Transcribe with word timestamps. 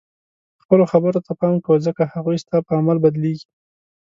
خپلو 0.63 0.83
خبرو 0.91 1.19
ته 1.25 1.31
پام 1.39 1.55
کوه 1.65 1.77
ځکه 1.87 2.03
هغوی 2.13 2.37
ستا 2.43 2.57
په 2.67 2.71
عمل 2.79 2.97
بدلیږي. 3.03 3.47